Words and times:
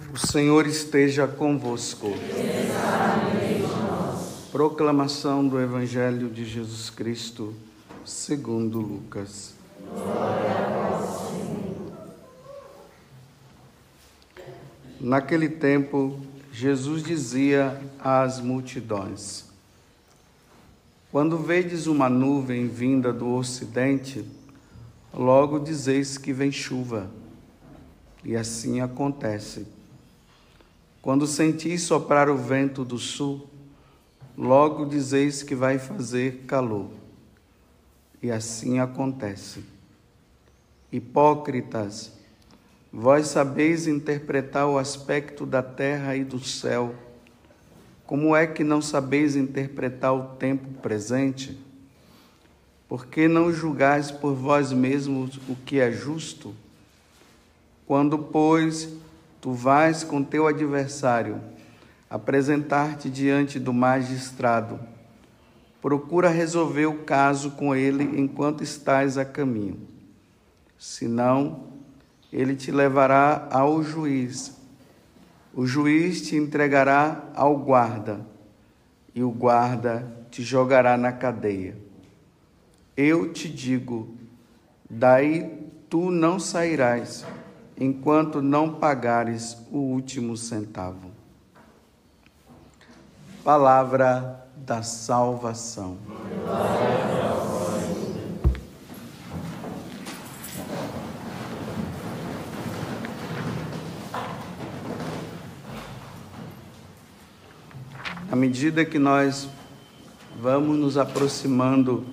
O 0.00 0.16
Senhor 0.16 0.64
esteja 0.68 1.26
convosco. 1.26 2.12
Proclamação 4.52 5.46
do 5.46 5.60
Evangelho 5.60 6.30
de 6.30 6.44
Jesus 6.44 6.88
Cristo, 6.88 7.52
segundo 8.04 8.78
Lucas. 8.78 9.54
Naquele 15.00 15.48
tempo, 15.48 16.20
Jesus 16.52 17.02
dizia 17.02 17.82
às 17.98 18.40
multidões: 18.40 19.46
Quando 21.10 21.38
vedes 21.38 21.88
uma 21.88 22.08
nuvem 22.08 22.68
vinda 22.68 23.12
do 23.12 23.34
ocidente, 23.34 24.24
logo 25.12 25.58
dizeis 25.58 26.16
que 26.16 26.32
vem 26.32 26.52
chuva. 26.52 27.10
E 28.24 28.36
assim 28.36 28.80
acontece. 28.80 29.77
Quando 31.00 31.26
sentis 31.26 31.82
soprar 31.82 32.28
o 32.28 32.36
vento 32.36 32.84
do 32.84 32.98
sul, 32.98 33.48
logo 34.36 34.84
dizeis 34.84 35.42
que 35.42 35.54
vai 35.54 35.78
fazer 35.78 36.44
calor. 36.46 36.90
E 38.22 38.30
assim 38.30 38.80
acontece. 38.80 39.64
Hipócritas, 40.90 42.12
vós 42.92 43.28
sabeis 43.28 43.86
interpretar 43.86 44.66
o 44.66 44.78
aspecto 44.78 45.46
da 45.46 45.62
terra 45.62 46.16
e 46.16 46.24
do 46.24 46.40
céu. 46.40 46.94
Como 48.04 48.34
é 48.34 48.46
que 48.46 48.64
não 48.64 48.82
sabeis 48.82 49.36
interpretar 49.36 50.14
o 50.14 50.36
tempo 50.36 50.66
presente? 50.80 51.58
Por 52.88 53.06
que 53.06 53.28
não 53.28 53.52
julgais 53.52 54.10
por 54.10 54.34
vós 54.34 54.72
mesmos 54.72 55.36
o 55.48 55.54
que 55.54 55.78
é 55.78 55.92
justo? 55.92 56.54
Quando, 57.86 58.18
pois, 58.18 58.88
tu 59.40 59.52
vais 59.52 60.04
com 60.04 60.22
teu 60.22 60.46
adversário 60.46 61.40
apresentar-te 62.10 63.10
diante 63.10 63.58
do 63.58 63.72
magistrado, 63.72 64.80
procura 65.80 66.28
resolver 66.28 66.86
o 66.86 67.04
caso 67.04 67.52
com 67.52 67.74
ele 67.74 68.02
enquanto 68.18 68.64
estás 68.64 69.18
a 69.18 69.24
caminho. 69.24 69.78
Senão, 70.78 71.64
ele 72.32 72.54
te 72.54 72.70
levará 72.70 73.48
ao 73.50 73.82
juiz. 73.82 74.56
O 75.54 75.66
juiz 75.66 76.22
te 76.22 76.36
entregará 76.36 77.24
ao 77.34 77.56
guarda, 77.56 78.20
e 79.14 79.22
o 79.22 79.30
guarda 79.30 80.06
te 80.30 80.42
jogará 80.42 80.96
na 80.96 81.12
cadeia. 81.12 81.76
Eu 82.96 83.32
te 83.32 83.48
digo: 83.48 84.14
daí 84.88 85.68
tu 85.88 86.10
não 86.10 86.38
sairás, 86.38 87.26
enquanto 87.80 88.42
não 88.42 88.74
pagares 88.74 89.56
o 89.70 89.78
último 89.78 90.36
centavo. 90.36 91.12
Palavra 93.44 94.46
da 94.56 94.82
salvação. 94.82 95.96
À 108.30 108.36
medida 108.36 108.84
que 108.84 108.98
nós 108.98 109.48
vamos 110.40 110.78
nos 110.78 110.98
aproximando 110.98 112.04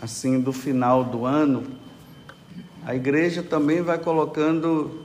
assim 0.00 0.40
do 0.40 0.52
final 0.52 1.04
do 1.04 1.26
ano, 1.26 1.79
a 2.84 2.94
igreja 2.94 3.42
também 3.42 3.82
vai 3.82 3.98
colocando 3.98 5.04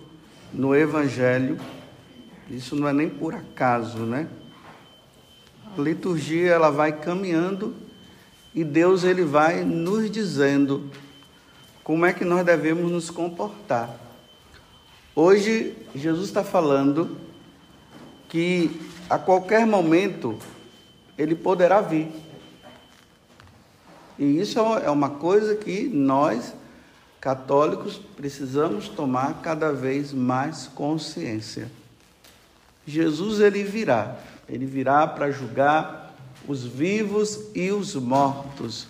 no 0.54 0.76
evangelho, 0.76 1.58
isso 2.50 2.76
não 2.76 2.88
é 2.88 2.94
nem 2.94 3.10
por 3.10 3.34
acaso, 3.34 4.00
né? 4.00 4.28
A 5.78 5.82
liturgia 5.82 6.52
ela 6.52 6.70
vai 6.70 6.92
caminhando 6.92 7.76
e 8.54 8.64
Deus 8.64 9.04
ele 9.04 9.24
vai 9.24 9.64
nos 9.64 10.10
dizendo 10.10 10.90
como 11.84 12.06
é 12.06 12.14
que 12.14 12.24
nós 12.24 12.46
devemos 12.46 12.90
nos 12.90 13.10
comportar. 13.10 13.96
Hoje 15.14 15.76
Jesus 15.94 16.28
está 16.28 16.44
falando 16.44 17.18
que 18.30 18.82
a 19.10 19.18
qualquer 19.18 19.66
momento 19.66 20.38
ele 21.18 21.36
poderá 21.36 21.82
vir. 21.82 22.10
E 24.18 24.40
isso 24.40 24.60
é 24.60 24.90
uma 24.90 25.10
coisa 25.10 25.56
que 25.56 25.88
nós, 25.88 26.54
católicos, 27.26 28.00
precisamos 28.16 28.88
tomar 28.88 29.42
cada 29.42 29.74
vez 29.74 30.14
mais 30.14 30.68
consciência. 30.68 31.72
Jesus 32.86 33.40
ele 33.40 33.64
virá, 33.64 34.16
ele 34.48 34.68
virá 34.68 35.08
para 35.08 35.32
julgar 35.32 36.16
os 36.48 36.64
vivos 36.64 37.48
e 37.56 37.72
os 37.72 37.96
mortos, 37.96 38.86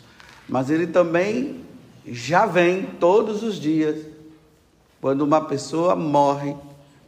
mas 0.50 0.70
ele 0.70 0.86
também 0.86 1.64
já 2.06 2.46
vem 2.46 2.84
todos 3.00 3.42
os 3.42 3.56
dias, 3.56 4.06
quando 5.00 5.22
uma 5.22 5.46
pessoa 5.46 5.96
morre 5.96 6.58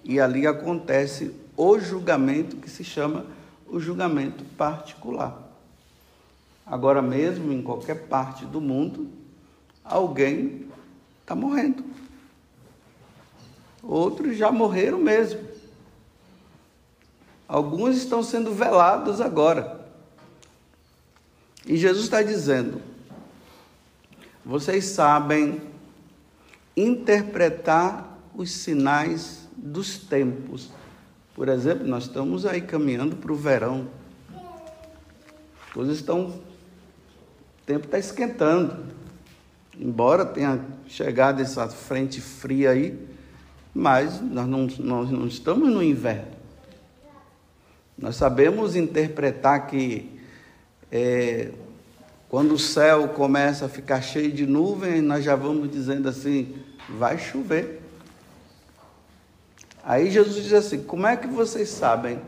e 0.05 0.21
ali 0.21 0.47
acontece 0.47 1.35
o 1.57 1.77
julgamento 1.77 2.55
que 2.55 2.69
se 2.69 2.85
chama 2.85 3.25
o 3.67 3.81
julgamento 3.81 4.45
particular. 4.57 5.37
Agora 6.65 7.01
mesmo, 7.01 7.51
em 7.51 7.61
qualquer 7.61 8.07
parte 8.07 8.45
do 8.45 8.61
mundo, 8.61 9.09
alguém 9.83 10.67
está 11.27 11.35
morrendo. 11.35 11.83
Outros 13.83 14.37
já 14.37 14.49
morreram 14.49 14.97
mesmo. 14.97 15.41
Alguns 17.45 17.97
estão 17.97 18.23
sendo 18.23 18.53
velados 18.53 19.19
agora. 19.19 19.85
E 21.65 21.75
Jesus 21.75 22.05
está 22.05 22.23
dizendo: 22.23 22.81
vocês 24.45 24.85
sabem 24.85 25.61
interpretar 26.77 28.17
os 28.33 28.49
sinais 28.49 29.49
dos 29.57 29.97
tempos. 29.97 30.69
Por 31.35 31.49
exemplo, 31.49 31.85
nós 31.85 32.03
estamos 32.03 32.45
aí 32.45 32.61
caminhando 32.61 33.17
para 33.17 33.33
o 33.33 33.35
verão. 33.35 33.89
As 34.33 35.73
coisas 35.73 35.97
estão. 35.97 36.29
O 36.29 36.41
tempo 37.65 37.85
está 37.85 37.99
esquentando. 37.99 38.96
Embora 39.79 40.25
tenha 40.25 40.59
chegado 40.87 41.41
essa 41.41 41.67
frente 41.67 42.19
fria 42.19 42.71
aí, 42.71 42.97
mas 43.73 44.19
nós 44.21 44.47
não, 44.47 44.67
nós 44.79 45.11
não 45.11 45.27
estamos 45.27 45.69
no 45.69 45.83
inverno. 45.83 46.35
Nós 47.95 48.15
sabemos 48.15 48.75
interpretar 48.75 49.67
que 49.67 50.19
é, 50.91 51.51
quando 52.27 52.53
o 52.53 52.59
céu 52.59 53.09
começa 53.09 53.65
a 53.65 53.69
ficar 53.69 54.01
cheio 54.01 54.31
de 54.31 54.47
nuvens, 54.47 55.03
nós 55.03 55.23
já 55.23 55.35
vamos 55.35 55.69
dizendo 55.69 56.09
assim: 56.09 56.55
vai 56.89 57.19
chover. 57.19 57.81
Aí 59.83 60.09
Jesus 60.09 60.43
diz 60.43 60.53
assim: 60.53 60.83
como 60.83 61.05
é 61.05 61.15
que 61.15 61.27
vocês 61.27 61.69
sabem 61.69 62.19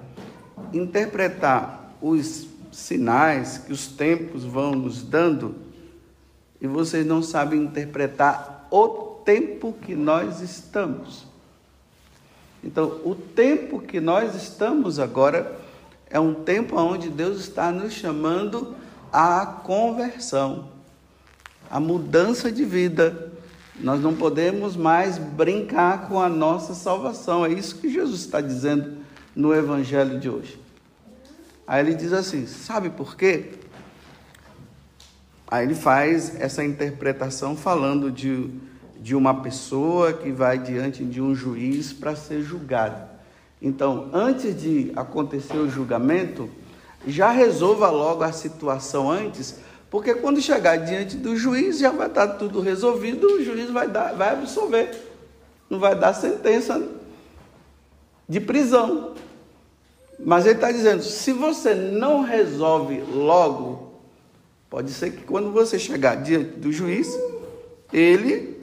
interpretar 0.71 1.95
os 1.99 2.47
sinais 2.71 3.57
que 3.57 3.73
os 3.73 3.87
tempos 3.87 4.43
vão 4.43 4.73
nos 4.73 5.01
dando 5.01 5.55
e 6.61 6.67
vocês 6.67 7.05
não 7.05 7.21
sabem 7.21 7.63
interpretar 7.63 8.67
o 8.71 8.87
tempo 9.25 9.73
que 9.81 9.95
nós 9.95 10.41
estamos? 10.41 11.25
Então, 12.63 12.99
o 13.05 13.15
tempo 13.15 13.79
que 13.79 13.99
nós 13.99 14.35
estamos 14.35 14.99
agora 14.99 15.57
é 16.09 16.19
um 16.19 16.33
tempo 16.33 16.75
onde 16.77 17.09
Deus 17.09 17.39
está 17.39 17.71
nos 17.71 17.93
chamando 17.93 18.75
à 19.11 19.45
conversão, 19.45 20.69
à 21.69 21.79
mudança 21.79 22.51
de 22.51 22.65
vida 22.65 23.29
nós 23.79 24.01
não 24.01 24.13
podemos 24.13 24.75
mais 24.75 25.17
brincar 25.17 26.09
com 26.09 26.19
a 26.19 26.27
nossa 26.27 26.73
salvação. 26.73 27.45
É 27.45 27.51
isso 27.51 27.75
que 27.75 27.89
Jesus 27.89 28.21
está 28.21 28.41
dizendo 28.41 28.97
no 29.35 29.53
Evangelho 29.53 30.19
de 30.19 30.29
hoje. 30.29 30.59
Aí 31.65 31.85
ele 31.85 31.95
diz 31.95 32.11
assim: 32.11 32.45
sabe 32.45 32.89
por 32.89 33.15
quê? 33.15 33.53
Aí 35.51 35.65
ele 35.65 35.73
faz 35.73 36.39
essa 36.39 36.63
interpretação 36.63 37.57
falando 37.57 38.11
de, 38.11 38.51
de 38.99 39.15
uma 39.15 39.41
pessoa 39.41 40.13
que 40.13 40.31
vai 40.31 40.59
diante 40.59 41.03
de 41.03 41.19
um 41.19 41.33
juiz 41.33 41.91
para 41.91 42.15
ser 42.15 42.43
julgado. 42.43 43.01
Então, 43.59 44.09
antes 44.13 44.61
de 44.61 44.91
acontecer 44.95 45.57
o 45.57 45.67
julgamento, 45.67 46.47
já 47.07 47.31
resolva 47.31 47.89
logo 47.89 48.23
a 48.23 48.31
situação 48.31 49.09
antes, 49.09 49.55
porque 49.89 50.13
quando 50.13 50.39
chegar 50.39 50.75
diante 50.75 51.17
do 51.17 51.35
juiz, 51.35 51.79
já 51.79 51.89
vai 51.89 52.07
estar 52.07 52.27
tudo 52.27 52.61
resolvido, 52.61 53.25
o 53.25 53.43
juiz 53.43 53.71
vai, 53.71 53.87
dar, 53.87 54.13
vai 54.13 54.29
absolver. 54.33 54.91
Não 55.67 55.79
vai 55.79 55.95
dar 55.95 56.13
sentença 56.13 56.79
de 58.27 58.39
prisão. 58.39 59.15
Mas 60.23 60.45
ele 60.45 60.55
está 60.55 60.71
dizendo: 60.71 61.01
se 61.01 61.33
você 61.33 61.73
não 61.73 62.21
resolve 62.21 63.01
logo, 63.01 63.88
pode 64.69 64.91
ser 64.91 65.11
que 65.11 65.23
quando 65.23 65.51
você 65.51 65.79
chegar 65.79 66.15
diante 66.15 66.59
do 66.59 66.71
juiz, 66.71 67.07
ele 67.91 68.61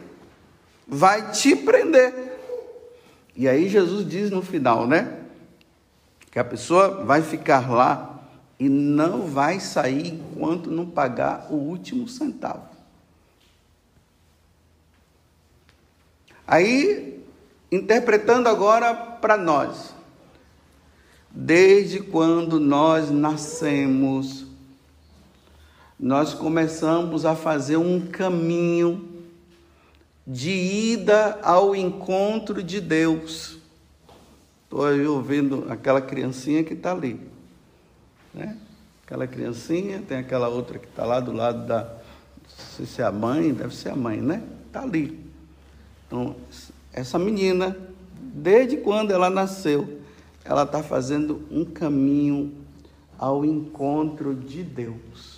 vai 0.87 1.33
te 1.33 1.57
prender. 1.57 2.15
E 3.35 3.49
aí 3.49 3.69
Jesus 3.69 4.09
diz 4.09 4.31
no 4.31 4.41
final, 4.41 4.87
né? 4.87 5.21
Que 6.31 6.39
a 6.39 6.45
pessoa 6.45 7.05
vai 7.05 7.23
ficar 7.23 7.71
lá 7.71 8.23
e 8.59 8.69
não 8.69 9.27
vai 9.27 9.61
sair 9.61 10.09
enquanto 10.09 10.71
não 10.71 10.87
pagar 10.87 11.49
o 11.51 11.55
último 11.57 12.09
centavo. 12.09 12.77
Aí, 16.47 17.23
interpretando 17.71 18.49
agora 18.49 18.95
para 18.95 19.37
nós, 19.37 19.93
desde 21.31 22.01
quando 22.01 22.61
nós 22.61 23.11
nascemos, 23.11 24.46
nós 25.99 26.35
começamos 26.35 27.25
a 27.25 27.35
fazer 27.35 27.77
um 27.77 28.01
caminho 28.07 29.09
de 30.27 30.51
ida 30.51 31.39
ao 31.43 31.75
encontro 31.75 32.63
de 32.63 32.81
Deus. 32.81 33.59
Estou 34.65 34.85
aí 34.85 35.07
ouvindo 35.07 35.67
aquela 35.71 36.01
criancinha 36.01 36.63
que 36.63 36.75
está 36.75 36.93
ali. 36.93 37.21
Né? 38.35 38.57
Aquela 39.05 39.27
criancinha, 39.27 40.03
tem 40.07 40.19
aquela 40.19 40.49
outra 40.49 40.79
que 40.79 40.87
está 40.87 41.07
lá 41.07 41.21
do 41.21 41.33
lado 41.33 41.67
da. 41.67 41.85
Não 41.85 42.67
sei 42.77 42.87
se 42.87 43.01
é 43.01 43.05
a 43.05 43.13
mãe, 43.13 43.55
deve 43.55 43.75
ser 43.75 43.91
a 43.91 43.97
mãe, 43.97 44.21
né? 44.21 44.43
Está 44.67 44.83
ali. 44.83 45.25
Então, 46.07 46.37
essa 46.93 47.19
menina, 47.19 47.77
desde 48.21 48.77
quando 48.79 49.13
ela 49.13 49.31
nasceu, 49.31 50.01
ela 50.45 50.65
está 50.65 50.83
fazendo 50.83 51.47
um 51.51 51.65
caminho 51.65 52.53
ao 53.19 53.45
encontro 53.45 54.35
de 54.35 54.63
Deus. 54.63 55.36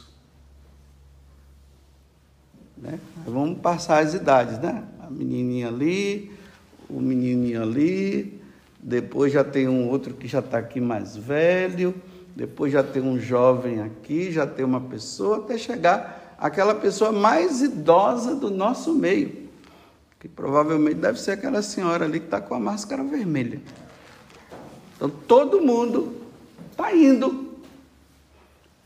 Né? 2.80 2.98
Vamos 3.26 3.58
passar 3.60 4.02
as 4.02 4.14
idades, 4.14 4.58
né? 4.58 4.84
A 5.00 5.10
menininha 5.10 5.68
ali, 5.68 6.30
o 6.88 7.00
menininho 7.00 7.62
ali, 7.62 8.40
depois 8.80 9.32
já 9.32 9.44
tem 9.44 9.68
um 9.68 9.88
outro 9.88 10.14
que 10.14 10.28
já 10.28 10.38
está 10.38 10.58
aqui 10.58 10.80
mais 10.80 11.16
velho, 11.16 11.94
depois 12.34 12.72
já 12.72 12.82
tem 12.82 13.02
um 13.02 13.18
jovem 13.18 13.80
aqui, 13.80 14.30
já 14.30 14.46
tem 14.46 14.64
uma 14.64 14.80
pessoa, 14.80 15.38
até 15.38 15.58
chegar 15.58 16.36
aquela 16.38 16.74
pessoa 16.74 17.10
mais 17.10 17.60
idosa 17.62 18.34
do 18.34 18.50
nosso 18.50 18.94
meio 18.94 19.48
que 20.18 20.28
provavelmente 20.28 20.96
deve 20.96 21.20
ser 21.20 21.32
aquela 21.32 21.62
senhora 21.62 22.04
ali 22.04 22.18
que 22.18 22.26
está 22.26 22.40
com 22.40 22.54
a 22.54 22.60
máscara 22.60 23.04
vermelha. 23.04 23.60
Então 24.96 25.08
todo 25.08 25.60
mundo 25.60 26.16
está 26.70 26.92
indo 26.92 27.56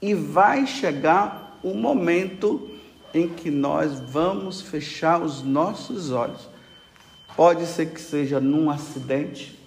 e 0.01 0.15
vai 0.15 0.67
chegar 0.67 1.59
um 1.65 1.75
momento 1.75 2.71
em 3.15 3.29
que 3.29 3.51
nós 3.51 3.99
vamos 4.01 4.61
fechar 4.61 5.21
os 5.21 5.43
nossos 5.43 6.11
olhos. 6.11 6.49
Pode 7.37 7.67
ser 7.67 7.87
que 7.91 8.01
seja 8.01 8.41
num 8.41 8.71
acidente, 8.71 9.59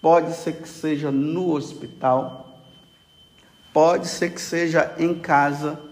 pode 0.00 0.32
ser 0.34 0.54
que 0.62 0.68
seja 0.68 1.10
no 1.10 1.52
hospital, 1.52 2.60
pode 3.72 4.08
ser 4.08 4.30
que 4.30 4.40
seja 4.40 4.94
em 4.98 5.14
casa 5.14 5.88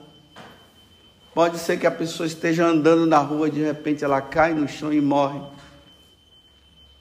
Pode 1.37 1.59
ser 1.59 1.79
que 1.79 1.87
a 1.87 1.91
pessoa 1.91 2.27
esteja 2.27 2.65
andando 2.65 3.05
na 3.05 3.19
rua, 3.19 3.51
de 3.51 3.63
repente 3.63 4.03
ela 4.03 4.23
cai 4.23 4.55
no 4.55 4.67
chão 4.67 4.91
e 4.91 5.03
morre. 5.03 5.39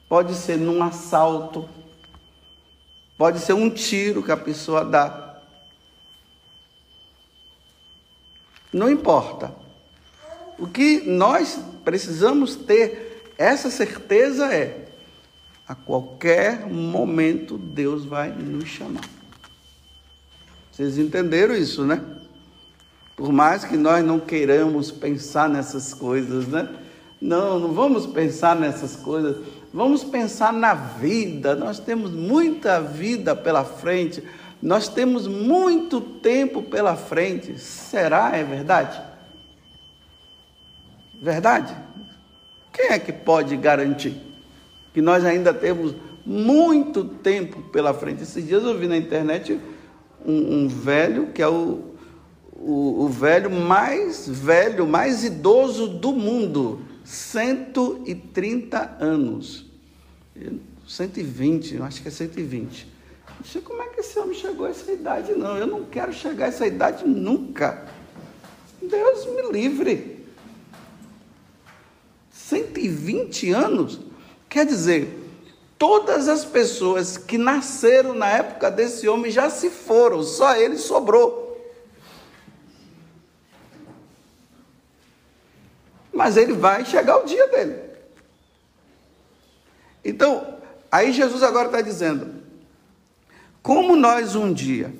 Pode 0.09 0.35
ser 0.35 0.57
num 0.57 0.83
assalto. 0.83 1.69
Pode 3.17 3.39
ser 3.39 3.53
um 3.53 3.69
tiro 3.69 4.21
que 4.21 4.33
a 4.33 4.35
pessoa 4.35 4.83
dá. 4.83 5.24
Não 8.75 8.89
importa. 8.89 9.55
O 10.59 10.67
que 10.67 10.99
nós 11.05 11.57
precisamos 11.85 12.57
ter 12.57 13.33
essa 13.37 13.69
certeza 13.69 14.53
é: 14.53 14.89
a 15.65 15.73
qualquer 15.73 16.67
momento 16.67 17.57
Deus 17.57 18.03
vai 18.03 18.33
nos 18.33 18.67
chamar. 18.67 19.05
Vocês 20.69 20.97
entenderam 20.97 21.55
isso, 21.55 21.85
né? 21.85 22.03
Por 23.15 23.31
mais 23.31 23.63
que 23.63 23.77
nós 23.77 24.03
não 24.03 24.19
queiramos 24.19 24.91
pensar 24.91 25.47
nessas 25.47 25.93
coisas, 25.93 26.45
né? 26.45 26.67
Não, 27.21 27.57
não 27.57 27.73
vamos 27.73 28.05
pensar 28.05 28.57
nessas 28.57 28.97
coisas. 28.97 29.37
Vamos 29.73 30.03
pensar 30.03 30.51
na 30.51 30.73
vida. 30.73 31.55
Nós 31.55 31.79
temos 31.79 32.11
muita 32.11 32.81
vida 32.81 33.33
pela 33.37 33.63
frente. 33.63 34.21
Nós 34.65 34.87
temos 34.87 35.27
muito 35.27 36.01
tempo 36.01 36.63
pela 36.63 36.95
frente. 36.95 37.59
Será? 37.59 38.35
É 38.35 38.43
verdade? 38.43 38.99
Verdade? 41.21 41.71
Quem 42.73 42.87
é 42.87 42.97
que 42.97 43.13
pode 43.13 43.55
garantir 43.57 44.19
que 44.91 45.03
nós 45.03 45.23
ainda 45.23 45.53
temos 45.53 45.93
muito 46.25 47.05
tempo 47.05 47.61
pela 47.69 47.93
frente? 47.93 48.23
Esses 48.23 48.43
dias 48.43 48.63
eu 48.63 48.75
vi 48.75 48.87
na 48.87 48.97
internet 48.97 49.61
um, 50.25 50.63
um 50.63 50.67
velho 50.67 51.27
que 51.27 51.43
é 51.43 51.47
o 51.47 51.93
o, 52.57 53.03
o 53.03 53.07
velho 53.07 53.51
mais 53.51 54.27
velho, 54.27 54.87
mais 54.87 55.23
idoso 55.23 55.87
do 55.87 56.11
mundo, 56.11 56.81
130 57.03 58.97
anos. 58.99 59.69
120, 60.87 61.75
eu 61.75 61.83
acho 61.83 62.01
que 62.01 62.07
é 62.07 62.11
120. 62.11 62.95
Não 63.39 63.45
sei 63.45 63.61
como 63.61 63.81
é 63.81 63.87
que 63.87 63.99
esse 63.99 64.17
homem 64.19 64.33
chegou 64.33 64.65
a 64.65 64.69
essa 64.69 64.91
idade, 64.91 65.33
não. 65.33 65.57
Eu 65.57 65.67
não 65.67 65.85
quero 65.85 66.11
chegar 66.13 66.45
a 66.45 66.47
essa 66.47 66.65
idade 66.65 67.07
nunca. 67.07 67.85
Deus 68.81 69.25
me 69.27 69.51
livre. 69.51 70.25
120 72.31 73.51
anos? 73.51 73.99
Quer 74.49 74.65
dizer, 74.65 75.17
todas 75.77 76.27
as 76.27 76.45
pessoas 76.45 77.17
que 77.17 77.37
nasceram 77.37 78.13
na 78.13 78.29
época 78.29 78.71
desse 78.71 79.07
homem 79.07 79.31
já 79.31 79.49
se 79.49 79.69
foram, 79.69 80.23
só 80.23 80.55
ele 80.55 80.77
sobrou. 80.77 81.45
mas 86.15 86.37
ele 86.37 86.53
vai 86.53 86.85
chegar 86.85 87.17
o 87.17 87.25
dia 87.25 87.45
dele. 87.49 87.77
Então, 90.03 90.57
aí 90.89 91.11
Jesus 91.11 91.43
agora 91.43 91.67
está 91.67 91.81
dizendo: 91.81 92.41
como 93.65 93.95
nós 93.95 94.35
um 94.35 94.53
dia 94.53 94.93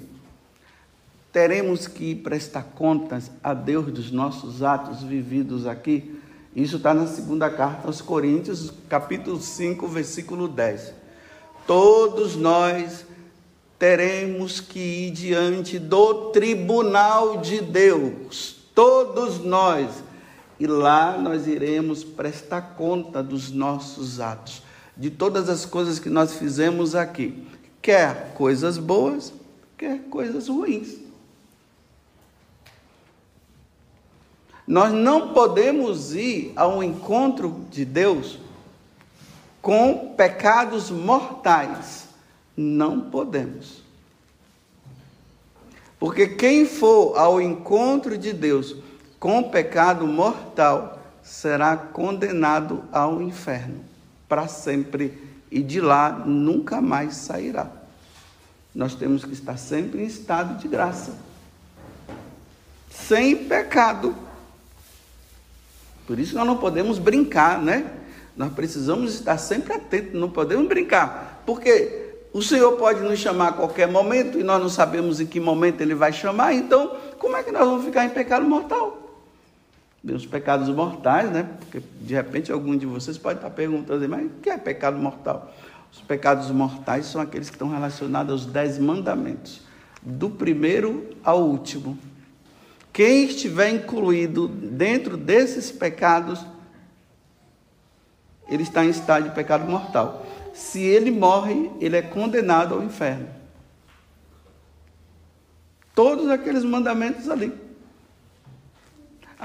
teremos 1.32 1.86
que 1.86 2.16
prestar 2.16 2.64
contas 2.64 3.30
a 3.44 3.54
Deus 3.54 3.94
dos 3.94 4.10
nossos 4.10 4.64
atos 4.64 5.04
vividos 5.04 5.68
aqui, 5.68 6.20
isso 6.56 6.78
está 6.78 6.92
na 6.92 7.06
segunda 7.06 7.48
carta 7.48 7.86
aos 7.86 8.02
Coríntios, 8.02 8.74
capítulo 8.90 9.40
5, 9.40 9.88
versículo 9.88 10.48
10. 10.48 10.94
Todos 11.68 12.36
nós 12.36 13.06
teremos 13.78 14.60
que 14.60 14.80
ir 14.80 15.12
diante 15.12 15.78
do 15.78 16.32
tribunal 16.32 17.42
de 17.42 17.62
Deus, 17.62 18.56
todos 18.74 19.46
nós. 19.46 19.92
E 20.60 20.66
lá 20.66 21.20
nós 21.20 21.46
iremos 21.46 22.04
prestar 22.04 22.74
conta 22.76 23.22
dos 23.22 23.52
nossos 23.52 24.20
atos, 24.20 24.64
de 24.98 25.12
todas 25.12 25.50
as 25.50 25.66
coisas 25.66 26.00
que 26.00 26.10
nós 26.10 26.34
fizemos 26.34 26.96
aqui, 26.96 27.46
quer 27.86 28.34
coisas 28.34 28.80
boas, 28.80 29.32
quer 29.78 30.00
coisas 30.10 30.48
ruins. 30.48 30.98
Nós 34.68 34.92
não 34.92 35.36
podemos 35.36 36.16
ir 36.16 36.52
ao 36.56 36.84
encontro 36.84 37.64
de 37.70 37.86
Deus 37.86 38.40
com 39.62 40.16
pecados 40.18 40.90
mortais. 40.90 42.08
Não 42.58 43.02
podemos. 43.02 43.84
Porque 46.00 46.28
quem 46.30 46.66
for 46.66 47.16
ao 47.16 47.40
encontro 47.40 48.18
de 48.18 48.34
Deus 48.34 48.78
com 49.20 49.44
pecado 49.44 50.08
mortal, 50.08 51.00
será 51.22 51.78
condenado 51.78 52.84
ao 52.92 53.22
inferno 53.22 53.86
para 54.28 54.48
sempre 54.48 55.35
e 55.52 55.62
de 55.62 55.80
lá 55.80 56.12
nunca 56.12 56.82
mais 56.82 57.16
sairá. 57.16 57.68
Nós 58.74 58.96
temos 58.96 59.24
que 59.24 59.34
estar 59.34 59.58
sempre 59.58 60.02
em 60.02 60.06
estado 60.06 60.58
de 60.60 60.68
graça, 60.68 61.14
sem 62.90 63.46
pecado. 63.46 64.16
Por 66.06 66.20
isso 66.20 66.36
nós 66.36 66.46
não 66.46 66.58
podemos 66.58 67.00
brincar, 67.00 67.62
né? 67.62 67.90
Nós 68.36 68.52
precisamos 68.54 69.14
estar 69.14 69.38
sempre 69.38 69.74
atentos, 69.74 70.20
não 70.20 70.30
podemos 70.30 70.68
brincar, 70.68 71.42
porque 71.46 72.18
o 72.34 72.42
Senhor 72.42 72.74
pode 72.74 73.00
nos 73.00 73.18
chamar 73.18 73.50
a 73.50 73.54
qualquer 73.54 73.88
momento 73.88 74.38
e 74.38 74.44
nós 74.44 74.62
não 74.62 74.68
sabemos 74.68 75.22
em 75.22 75.26
que 75.26 75.40
momento 75.40 75.80
Ele 75.80 75.96
vai 75.96 76.12
chamar, 76.12 76.54
então 76.54 76.98
como 77.18 77.38
é 77.38 77.44
que 77.44 77.52
nós 77.52 77.66
vamos 77.66 77.86
ficar 77.86 78.04
em 78.04 78.10
pecado 78.10 78.46
mortal? 78.46 79.05
Os 80.14 80.26
pecados 80.26 80.70
mortais, 80.70 81.32
né? 81.32 81.50
Porque 81.60 81.82
de 82.02 82.14
repente 82.14 82.52
algum 82.52 82.78
de 82.78 82.86
vocês 82.86 83.18
pode 83.18 83.40
estar 83.40 83.50
perguntando, 83.50 84.08
mas 84.08 84.26
o 84.26 84.30
que 84.42 84.50
é 84.50 84.58
pecado 84.58 84.98
mortal? 84.98 85.54
Os 85.92 86.02
pecados 86.02 86.52
mortais 86.52 87.06
são 87.06 87.22
aqueles 87.22 87.50
que 87.50 87.56
estão 87.56 87.70
relacionados 87.70 88.32
aos 88.32 88.46
dez 88.46 88.78
mandamentos, 88.78 89.62
do 90.02 90.30
primeiro 90.30 91.10
ao 91.24 91.42
último. 91.42 91.98
Quem 92.94 93.26
estiver 93.26 93.70
incluído 93.70 94.48
dentro 94.48 95.18
desses 95.18 95.72
pecados 95.72 96.46
ele 98.48 98.64
está 98.64 98.86
em 98.86 98.90
estado 98.90 99.30
de 99.30 99.36
pecado 99.36 99.70
mortal. 99.70 100.26
Se 100.54 100.82
ele 100.82 101.12
morre, 101.12 101.72
ele 101.80 101.98
é 101.98 102.02
condenado 102.02 102.76
ao 102.76 102.84
inferno. 102.84 103.28
Todos 105.94 106.30
aqueles 106.30 106.64
mandamentos 106.64 107.30
ali. 107.30 107.54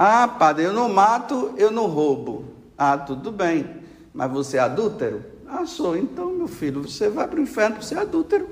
Ah, 0.03 0.27
padre, 0.27 0.65
eu 0.65 0.73
não 0.73 0.89
mato, 0.89 1.53
eu 1.59 1.71
não 1.71 1.85
roubo. 1.85 2.47
Ah, 2.79 2.97
tudo 2.97 3.31
bem. 3.31 3.69
Mas 4.15 4.33
você 4.33 4.57
é 4.57 4.61
adúltero? 4.61 5.23
Ah, 5.47 5.67
sou. 5.67 5.95
Então, 5.95 6.33
meu 6.33 6.49
filho, 6.49 6.81
você 6.81 7.11
vai 7.11 7.29
para 7.29 7.39
o 7.39 7.43
inferno 7.43 7.77
por 7.77 7.85
ser 7.85 7.99
adúltero. 7.99 8.49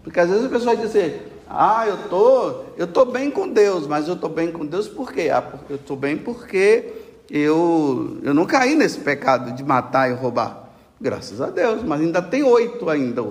Porque 0.00 0.20
às 0.20 0.30
vezes 0.30 0.46
a 0.46 0.48
pessoa 0.48 0.76
diz 0.76 0.94
assim, 0.94 1.18
ah, 1.50 1.88
eu 1.88 2.08
tô, 2.08 2.62
eu 2.76 2.86
tô 2.86 3.04
bem 3.04 3.32
com 3.32 3.48
Deus, 3.48 3.84
mas 3.88 4.06
eu 4.06 4.14
tô 4.14 4.28
bem 4.28 4.52
com 4.52 4.64
Deus 4.64 4.86
por 4.86 5.12
quê? 5.12 5.28
Ah, 5.28 5.42
porque 5.42 5.72
eu 5.72 5.78
tô 5.78 5.96
bem 5.96 6.16
porque 6.16 6.92
eu, 7.28 8.20
eu 8.22 8.32
não 8.32 8.46
caí 8.46 8.76
nesse 8.76 9.00
pecado 9.00 9.56
de 9.56 9.64
matar 9.64 10.08
e 10.08 10.14
roubar. 10.14 10.68
Graças 11.00 11.40
a 11.40 11.50
Deus, 11.50 11.82
mas 11.82 12.00
ainda 12.00 12.22
tem 12.22 12.44
oito 12.44 12.88
ainda. 12.88 13.26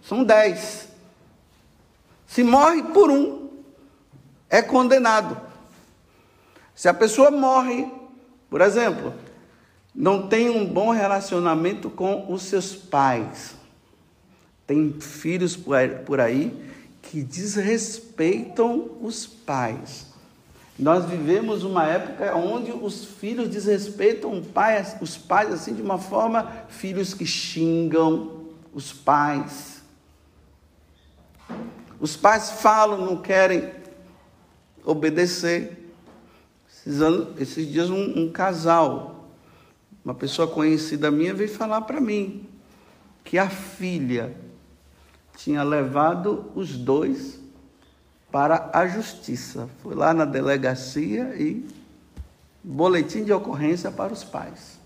São 0.00 0.24
dez. 0.24 0.88
Se 2.26 2.42
morre 2.42 2.82
por 2.84 3.10
um, 3.10 3.45
é 4.48 4.62
condenado. 4.62 5.40
Se 6.74 6.88
a 6.88 6.94
pessoa 6.94 7.30
morre, 7.30 7.90
por 8.50 8.60
exemplo, 8.60 9.14
não 9.94 10.28
tem 10.28 10.50
um 10.50 10.66
bom 10.66 10.90
relacionamento 10.90 11.88
com 11.88 12.30
os 12.32 12.42
seus 12.42 12.74
pais, 12.74 13.54
tem 14.66 15.00
filhos 15.00 15.56
por 16.04 16.20
aí 16.20 16.70
que 17.00 17.22
desrespeitam 17.22 18.90
os 19.00 19.26
pais. 19.26 20.06
Nós 20.78 21.06
vivemos 21.06 21.62
uma 21.62 21.86
época 21.86 22.36
onde 22.36 22.70
os 22.70 23.04
filhos 23.04 23.48
desrespeitam 23.48 24.42
os 25.00 25.16
pais 25.16 25.52
assim 25.52 25.72
de 25.72 25.80
uma 25.80 25.96
forma, 25.96 26.52
filhos 26.68 27.14
que 27.14 27.24
xingam 27.24 28.44
os 28.74 28.92
pais. 28.92 29.80
Os 31.98 32.14
pais 32.14 32.50
falam, 32.50 33.06
não 33.06 33.16
querem 33.16 33.72
obedecer. 34.86 35.90
Esses, 36.70 37.02
anos, 37.02 37.38
esses 37.40 37.70
dias 37.70 37.90
um, 37.90 38.20
um 38.20 38.30
casal, 38.30 39.28
uma 40.04 40.14
pessoa 40.14 40.46
conhecida 40.46 41.10
minha 41.10 41.34
veio 41.34 41.50
falar 41.50 41.82
para 41.82 42.00
mim 42.00 42.48
que 43.24 43.36
a 43.36 43.50
filha 43.50 44.36
tinha 45.36 45.64
levado 45.64 46.50
os 46.54 46.76
dois 46.76 47.40
para 48.30 48.70
a 48.72 48.86
justiça. 48.86 49.68
Foi 49.82 49.94
lá 49.94 50.14
na 50.14 50.24
delegacia 50.24 51.34
e 51.34 51.66
boletim 52.62 53.24
de 53.24 53.32
ocorrência 53.32 53.90
para 53.90 54.12
os 54.12 54.22
pais. 54.22 54.78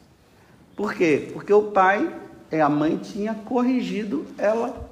Por 0.75 0.95
quê? 0.95 1.31
Porque 1.35 1.53
o 1.53 1.65
pai 1.65 2.19
e 2.51 2.59
a 2.59 2.69
mãe 2.69 2.97
tinha 2.97 3.35
corrigido 3.35 4.27
ela. 4.39 4.89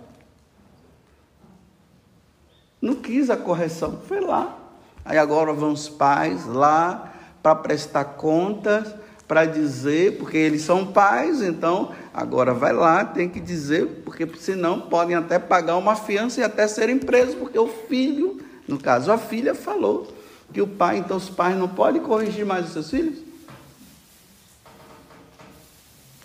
Não 2.81 2.95
quis 2.95 3.31
a 3.31 3.37
correção, 3.37 4.01
foi 4.07 4.21
lá. 4.21 4.58
Aí 5.09 5.19
agora 5.19 5.53
vão 5.53 5.73
os 5.73 5.89
pais 5.89 6.47
lá 6.47 7.13
para 7.43 7.57
prestar 7.57 8.05
contas, 8.05 8.95
para 9.27 9.45
dizer, 9.45 10.19
porque 10.19 10.37
eles 10.37 10.63
são 10.63 10.87
pais, 10.87 11.43
então 11.43 11.91
agora 12.15 12.55
vai 12.55 12.73
lá, 12.73 13.05
tem 13.05 13.29
que 13.29 13.41
dizer, 13.41 14.03
porque 14.05 14.29
senão 14.39 14.83
podem 14.83 15.17
até 15.17 15.39
pagar 15.39 15.77
uma 15.77 15.97
fiança 15.97 16.41
e 16.41 16.45
até 16.45 16.69
serem 16.69 16.99
presos, 16.99 17.35
porque 17.35 17.59
o 17.59 17.67
filho 17.67 18.41
no 18.69 18.79
caso, 18.79 19.11
a 19.11 19.17
filha 19.17 19.55
falou 19.55 20.13
que 20.53 20.61
o 20.61 20.67
pai, 20.67 20.99
então 20.99 21.17
os 21.17 21.31
pais 21.31 21.57
não 21.57 21.69
podem 21.69 22.03
corrigir 22.03 22.45
mais 22.45 22.67
os 22.67 22.73
seus 22.73 22.91
filhos? 22.91 23.19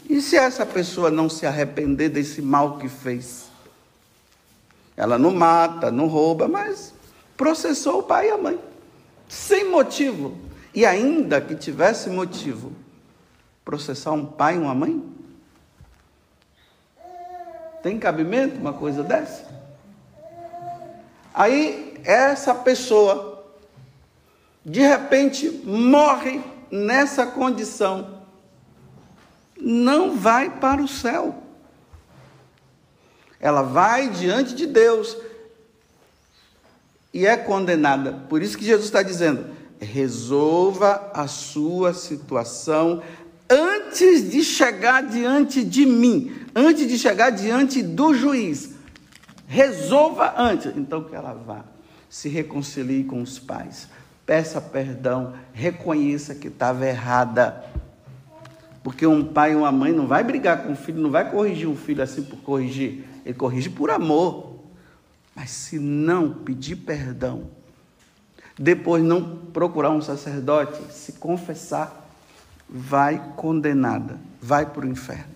E 0.10 0.22
se 0.22 0.36
essa 0.36 0.66
pessoa 0.66 1.10
não 1.10 1.30
se 1.30 1.46
arrepender 1.46 2.10
desse 2.10 2.42
mal 2.42 2.78
que 2.78 2.90
fez? 2.90 3.46
Ela 4.98 5.18
não 5.18 5.32
mata, 5.32 5.90
não 5.90 6.08
rouba, 6.08 6.50
mas 6.50 6.94
processou 7.38 8.00
o 8.00 8.04
pai 8.04 8.28
e 8.28 8.32
a 8.32 8.38
mãe, 8.38 8.60
sem 9.34 9.70
motivo. 9.70 10.38
E 10.76 10.86
ainda 10.86 11.42
que 11.42 11.56
tivesse 11.56 12.10
motivo, 12.10 12.72
processar 13.66 14.12
um 14.12 14.26
pai 14.26 14.56
e 14.56 14.60
uma 14.60 14.74
mãe? 14.76 15.04
Tem 17.82 18.00
cabimento 18.00 18.58
uma 18.58 18.74
coisa 18.74 19.04
dessa? 19.04 19.52
Aí 21.34 22.00
essa 22.04 22.54
pessoa 22.54 23.44
de 24.64 24.82
repente 24.82 25.50
morre 25.66 26.42
nessa 26.72 27.26
condição, 27.26 28.24
não 29.58 30.16
vai 30.16 30.50
para 30.50 30.82
o 30.82 30.88
céu. 30.88 31.36
Ela 33.40 33.62
vai 33.62 34.10
diante 34.10 34.56
de 34.56 34.66
Deus 34.66 35.18
e 37.14 37.26
é 37.26 37.38
condenada. 37.38 38.14
Por 38.28 38.42
isso 38.42 38.58
que 38.58 38.66
Jesus 38.66 38.86
está 38.86 39.04
dizendo: 39.04 39.46
resolva 39.80 41.12
a 41.14 41.28
sua 41.28 41.94
situação 41.94 43.02
antes 43.50 44.30
de 44.30 44.44
chegar 44.44 45.04
diante 45.04 45.64
de 45.64 45.86
mim, 45.86 46.34
antes 46.56 46.88
de 46.88 46.98
chegar 46.98 47.30
diante 47.30 47.84
do 47.84 48.14
juiz. 48.14 48.72
Resolva 49.48 50.34
antes. 50.38 50.76
Então 50.76 51.04
que 51.04 51.16
ela 51.16 51.34
vá 51.34 51.66
se 52.14 52.30
reconcilie 52.30 53.04
com 53.04 53.24
os 53.24 53.40
pais, 53.40 53.88
peça 54.24 54.62
perdão, 54.62 55.34
reconheça 55.52 56.36
que 56.36 56.48
estava 56.48 56.86
errada. 56.86 57.66
Porque 58.84 59.08
um 59.08 59.24
pai 59.24 59.54
e 59.54 59.56
uma 59.56 59.72
mãe 59.72 59.92
não 59.92 60.06
vai 60.06 60.24
brigar 60.24 60.62
com 60.62 60.74
o 60.74 60.76
filho, 60.76 61.02
não 61.02 61.10
vai 61.10 61.32
corrigir 61.32 61.68
o 61.68 61.76
filho 61.76 62.04
assim 62.04 62.22
por 62.22 62.38
corrigir, 62.42 63.04
ele 63.26 63.34
corrige 63.34 63.68
por 63.68 63.90
amor. 63.90 64.53
Mas 65.36 65.50
se 65.50 65.80
não 65.80 66.32
pedir 66.34 66.76
perdão, 66.78 67.50
depois 68.58 69.04
não 69.04 69.38
procurar 69.52 69.90
um 69.90 70.02
sacerdote, 70.02 70.94
se 70.94 71.14
confessar, 71.14 72.08
vai 72.70 73.34
condenada, 73.36 74.20
vai 74.42 74.66
para 74.66 74.86
o 74.86 74.90
inferno. 74.90 75.34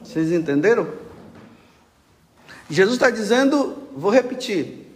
Vocês 0.00 0.30
entenderam? 0.30 0.88
Jesus 2.70 2.94
está 2.94 3.10
dizendo, 3.10 3.88
vou 3.96 4.10
repetir, 4.10 4.86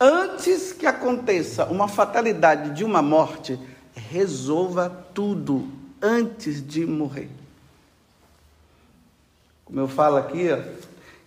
antes 0.00 0.72
que 0.72 0.86
aconteça 0.86 1.66
uma 1.66 1.88
fatalidade 1.88 2.74
de 2.74 2.84
uma 2.84 3.02
morte, 3.02 3.58
resolva 3.94 4.88
tudo 5.12 5.68
antes 6.00 6.66
de 6.66 6.86
morrer. 6.86 7.30
Como 9.74 9.82
eu 9.82 9.88
falo 9.88 10.16
aqui, 10.18 10.46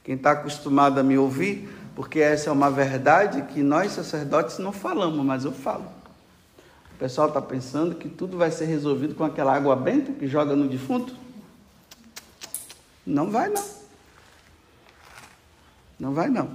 quem 0.06 0.16
está 0.16 0.32
acostumado 0.32 0.98
a 0.98 1.04
me 1.04 1.18
ouvir, 1.18 1.68
porque 1.94 2.22
essa 2.22 2.50
é 2.50 2.54
uma 2.54 2.72
verdade 2.72 3.42
que 3.42 3.62
nós 3.62 3.92
sacerdotes 3.92 4.58
não 4.58 4.72
falamos, 4.72 5.26
mas 5.26 5.44
eu 5.44 5.52
falo. 5.52 5.84
O 6.96 6.98
pessoal 6.98 7.28
está 7.28 7.42
pensando 7.42 7.96
que 7.96 8.08
tudo 8.08 8.38
vai 8.38 8.50
ser 8.50 8.64
resolvido 8.64 9.16
com 9.16 9.26
aquela 9.26 9.54
água 9.54 9.76
benta 9.76 10.14
que 10.14 10.30
joga 10.30 10.56
no 10.56 10.66
defunto? 10.66 11.14
Não 13.06 13.30
vai 13.30 13.50
não. 13.50 13.66
Não 16.00 16.14
vai 16.14 16.30
não. 16.30 16.50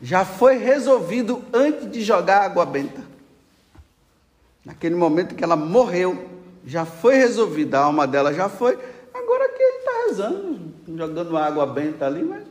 Já 0.00 0.24
foi 0.24 0.56
resolvido 0.56 1.44
antes 1.52 1.92
de 1.92 2.02
jogar 2.02 2.40
água 2.40 2.64
benta. 2.64 3.02
Naquele 4.64 4.94
momento 4.94 5.34
que 5.34 5.44
ela 5.44 5.56
morreu, 5.56 6.26
já 6.64 6.86
foi 6.86 7.16
resolvida, 7.16 7.80
a 7.80 7.84
alma 7.84 8.06
dela 8.06 8.32
já 8.32 8.48
foi. 8.48 8.93
Está 10.14 10.28
rezando, 10.28 10.72
jogando 10.96 11.36
água 11.36 11.66
benta 11.66 12.06
ali, 12.06 12.22
mas 12.22 12.44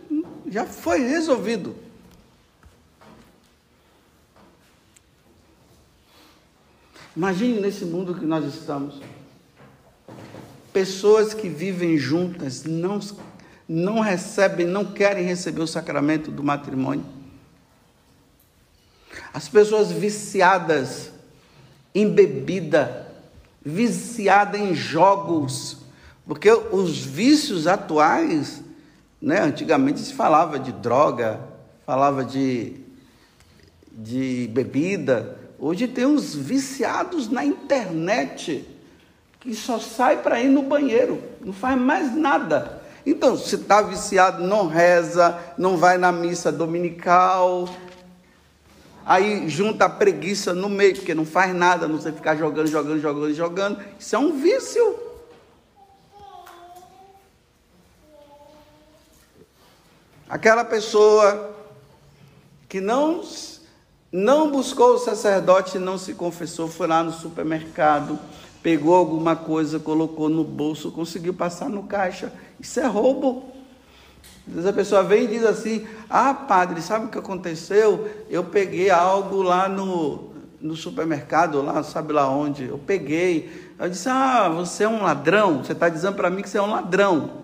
já 0.48 0.66
foi 0.66 1.00
resolvido. 1.00 1.76
Imagine 7.16 7.62
nesse 7.62 7.86
mundo 7.86 8.16
que 8.16 8.26
nós 8.26 8.44
estamos. 8.54 9.00
Pessoas 10.74 11.34
que 11.34 11.48
vivem 11.48 11.98
juntas 11.98 12.64
não 12.66 13.00
não 13.66 14.02
recebem, 14.02 14.68
não 14.68 14.84
querem 14.84 15.26
receber 15.26 15.62
o 15.62 15.68
sacramento 15.68 16.30
do 16.30 16.44
matrimônio. 16.44 17.06
As 19.34 19.48
pessoas 19.48 19.90
viciadas 19.90 21.12
em 21.96 22.10
bebida, 22.10 23.08
viciadas 23.66 24.60
em 24.60 24.76
jogos, 24.76 25.83
porque 26.26 26.52
os 26.52 27.00
vícios 27.00 27.68
atuais, 27.68 28.62
né, 29.22 29.42
antigamente 29.42 30.00
se 30.00 30.14
falava 30.14 30.58
de 30.58 30.72
droga, 30.72 31.40
falava 31.86 32.24
de, 32.24 32.76
de 33.92 34.50
bebida, 34.54 35.38
hoje 35.60 35.88
tem 35.88 36.06
uns 36.06 36.34
viciados 36.34 37.30
na 37.30 37.44
internet 37.44 38.68
que 39.40 39.54
só 39.54 39.78
sai 39.78 40.22
para 40.22 40.40
ir 40.40 40.48
no 40.48 40.64
banheiro, 40.64 41.22
não 41.42 41.52
faz 41.52 41.78
mais 41.78 42.16
nada. 42.16 42.82
Então, 43.06 43.38
se 43.38 43.56
está 43.56 43.82
viciado, 43.82 44.42
não 44.42 44.68
reza, 44.68 45.38
não 45.58 45.76
vai 45.76 45.98
na 45.98 46.10
missa 46.10 46.50
dominical. 46.50 47.68
aí 49.06 49.50
junta 49.50 49.86
a 49.86 49.90
preguiça 49.90 50.54
no 50.54 50.70
meio, 50.70 50.96
porque 50.96 51.14
não 51.14 51.26
faz 51.26 51.54
nada, 51.54 51.86
não 51.86 52.00
sei 52.00 52.14
ficar 52.14 52.38
jogando, 52.38 52.68
jogando, 52.68 53.02
jogando, 53.02 53.34
jogando. 53.34 53.80
Isso 54.00 54.16
é 54.16 54.20
um 54.20 54.40
vício. 54.40 55.13
Aquela 60.34 60.66
pessoa 60.66 61.56
que 62.68 62.82
não, 62.82 63.22
não 64.12 64.50
buscou 64.50 64.96
o 64.96 64.98
sacerdote, 64.98 65.78
não 65.78 65.96
se 65.96 66.16
confessou, 66.16 66.68
foi 66.68 66.88
lá 66.88 67.04
no 67.04 67.12
supermercado, 67.12 68.18
pegou 68.64 68.96
alguma 68.96 69.36
coisa, 69.36 69.80
colocou 69.80 70.30
no 70.30 70.44
bolso, 70.44 70.90
conseguiu 70.90 71.36
passar 71.36 71.70
no 71.70 71.84
caixa. 71.84 72.34
Isso 72.60 72.80
é 72.80 72.88
roubo. 72.88 73.44
Às 74.48 74.56
vezes 74.56 74.70
a 74.72 74.74
pessoa 74.74 75.04
vem 75.04 75.26
e 75.26 75.28
diz 75.28 75.46
assim: 75.46 75.86
Ah, 76.10 76.34
padre, 76.34 76.82
sabe 76.82 77.06
o 77.06 77.10
que 77.10 77.20
aconteceu? 77.20 78.10
Eu 78.28 78.44
peguei 78.44 78.90
algo 78.90 79.44
lá 79.44 79.70
no, 79.70 80.32
no 80.60 80.76
supermercado, 80.76 81.62
lá, 81.62 81.84
sabe 81.84 82.12
lá 82.12 82.28
onde? 82.28 82.64
Eu 82.64 82.80
peguei. 82.80 83.72
Eu 83.78 83.88
disse: 83.88 84.10
Ah, 84.10 84.50
você 84.50 84.86
é 84.86 84.90
um 84.90 85.04
ladrão. 85.04 85.64
Você 85.64 85.74
está 85.74 85.90
dizendo 85.90 86.16
para 86.16 86.32
mim 86.32 86.42
que 86.42 86.50
você 86.50 86.58
é 86.58 86.62
um 86.64 86.72
ladrão. 86.72 87.43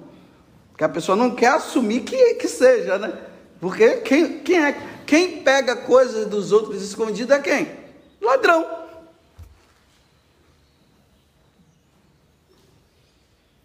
Que 0.80 0.86
a 0.86 0.88
pessoa 0.88 1.18
não 1.18 1.36
quer 1.36 1.50
assumir 1.50 2.04
que, 2.06 2.36
que 2.36 2.48
seja, 2.48 2.98
né? 2.98 3.12
Porque 3.60 3.98
quem, 3.98 4.40
quem, 4.40 4.66
é, 4.66 4.72
quem 5.06 5.44
pega 5.44 5.76
coisas 5.76 6.26
dos 6.26 6.54
outros 6.54 6.82
escondidas 6.82 7.38
é 7.38 7.42
quem? 7.42 7.70
Ladrão. 8.22 8.66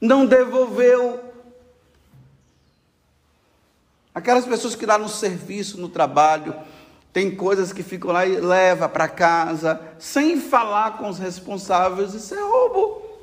Não 0.00 0.26
devolveu. 0.26 1.22
Aquelas 4.12 4.44
pessoas 4.44 4.74
que 4.74 4.84
lá 4.84 4.98
no 4.98 5.08
serviço, 5.08 5.80
no 5.80 5.88
trabalho, 5.88 6.52
tem 7.12 7.36
coisas 7.36 7.72
que 7.72 7.84
ficam 7.84 8.10
lá 8.10 8.26
e 8.26 8.40
leva 8.40 8.88
para 8.88 9.06
casa, 9.06 9.80
sem 10.00 10.40
falar 10.40 10.98
com 10.98 11.08
os 11.08 11.20
responsáveis, 11.20 12.12
isso 12.12 12.34
é 12.34 12.42
roubo. 12.42 13.13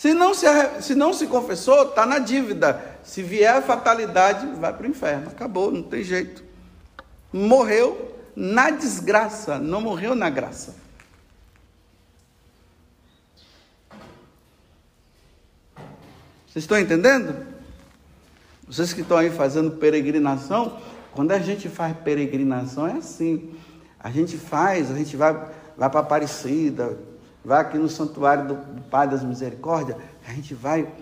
Se 0.00 0.14
não 0.14 0.32
se, 0.32 0.46
se, 0.80 0.94
não 0.94 1.12
se 1.12 1.26
confessou, 1.26 1.90
está 1.90 2.06
na 2.06 2.18
dívida. 2.18 2.82
Se 3.04 3.22
vier 3.22 3.54
a 3.54 3.60
fatalidade, 3.60 4.46
vai 4.58 4.72
para 4.72 4.86
o 4.86 4.88
inferno. 4.88 5.28
Acabou, 5.28 5.70
não 5.70 5.82
tem 5.82 6.02
jeito. 6.02 6.42
Morreu 7.30 8.16
na 8.34 8.70
desgraça, 8.70 9.58
não 9.58 9.82
morreu 9.82 10.14
na 10.14 10.30
graça. 10.30 10.74
Vocês 16.46 16.64
estão 16.64 16.78
entendendo? 16.78 17.46
Vocês 18.66 18.94
que 18.94 19.02
estão 19.02 19.18
aí 19.18 19.28
fazendo 19.28 19.72
peregrinação, 19.72 20.80
quando 21.12 21.32
a 21.32 21.38
gente 21.38 21.68
faz 21.68 21.94
peregrinação 21.98 22.86
é 22.86 22.92
assim. 22.92 23.54
A 23.98 24.10
gente 24.10 24.38
faz, 24.38 24.90
a 24.90 24.94
gente 24.94 25.14
vai, 25.14 25.34
vai 25.76 25.90
para 25.90 26.00
Aparecida, 26.00 26.98
vai 27.44 27.60
aqui 27.60 27.78
no 27.78 27.88
santuário 27.88 28.48
do, 28.48 28.82
Pai 28.90 29.08
das 29.08 29.22
Misericórdias, 29.22 29.96
a 30.26 30.32
gente 30.32 30.54
vai, 30.54 30.92